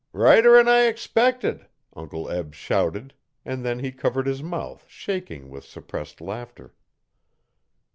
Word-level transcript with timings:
'Righter'n 0.13 0.67
I 0.67 0.87
expected,' 0.87 1.67
Uncle 1.95 2.27
Eb 2.27 2.55
shouted, 2.55 3.13
and 3.45 3.63
then 3.63 3.77
he 3.81 3.91
covered 3.91 4.25
his 4.25 4.41
mouth, 4.41 4.83
shaking 4.87 5.47
with 5.51 5.63
suppressed 5.63 6.19
laughter. 6.19 6.73